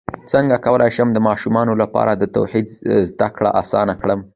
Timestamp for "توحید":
2.35-2.67